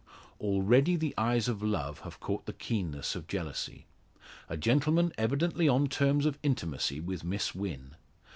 [0.39, 3.85] Already the eyes of love have caught the keenness of jealousy.
[4.49, 7.91] A gentleman evidently on terms of intimacy with Miss Wynn.